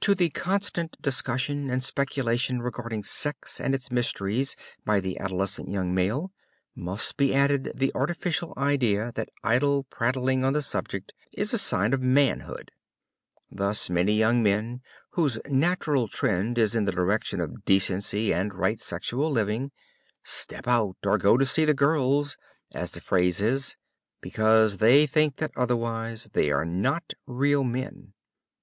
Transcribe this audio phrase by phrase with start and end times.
[0.00, 5.94] To the constant discussion and speculation regarding sex and its mysteries by the adolescent young
[5.94, 6.32] male,
[6.76, 11.94] must be added the artificial idea that idle prattling on the subject is a sign
[11.94, 12.72] of "manhood."
[13.50, 14.82] Thus many young men
[15.12, 19.70] whose natural trend is in the direction of decency and right sexual living,
[20.22, 22.36] "step out" or "go to see the girls,"
[22.74, 23.78] as the phrase is,
[24.20, 28.12] because they think that otherwise "they are not real men."